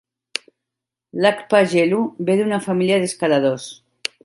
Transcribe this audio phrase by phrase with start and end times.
[1.25, 3.71] Lhakpa Gelu ve d'una família d'escaladors.